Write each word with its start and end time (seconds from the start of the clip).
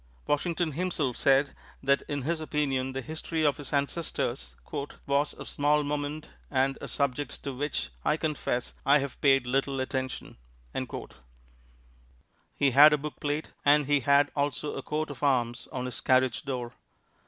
Washington 0.25 0.71
himself 0.71 1.15
said 1.15 1.55
that 1.83 2.01
in 2.07 2.23
his 2.23 2.41
opinion 2.41 2.93
the 2.93 3.03
history 3.03 3.45
of 3.45 3.57
his 3.57 3.71
ancestors 3.71 4.55
"was 4.71 5.33
of 5.35 5.47
small 5.47 5.83
moment 5.83 6.27
and 6.49 6.75
a 6.81 6.87
subject 6.87 7.43
to 7.43 7.53
which, 7.55 7.91
I 8.03 8.17
confess, 8.17 8.73
I 8.83 8.97
have 8.97 9.21
paid 9.21 9.45
little 9.45 9.79
attention." 9.79 10.37
He 12.57 12.71
had 12.71 12.93
a 12.93 12.97
bookplate 12.97 13.51
and 13.63 13.85
he 13.85 13.99
had 13.99 14.31
also 14.35 14.73
a 14.73 14.81
coat 14.81 15.11
of 15.11 15.21
arms 15.21 15.67
on 15.71 15.85
his 15.85 16.01
carriage 16.01 16.45
door. 16.45 16.73